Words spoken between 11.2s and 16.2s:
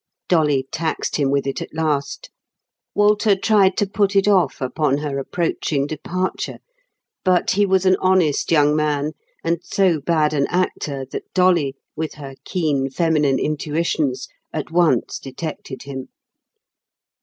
Dolly, with her keen feminine intuitions, at once detected him.